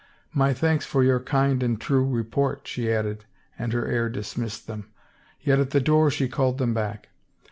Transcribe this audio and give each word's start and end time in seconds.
"My 0.43 0.51
thanks 0.51 0.83
for 0.87 1.03
your 1.03 1.19
kind 1.19 1.61
and 1.61 1.79
true 1.79 2.07
report,'* 2.07 2.67
she 2.67 2.91
added 2.91 3.25
and 3.59 3.71
her 3.71 3.85
air 3.85 4.09
dismissed 4.09 4.65
them. 4.65 4.89
Yet 5.39 5.59
at 5.59 5.69
the 5.69 5.79
door 5.79 6.09
she 6.09 6.27
called 6.27 6.57
them 6.57 6.73
back. 6.73 7.09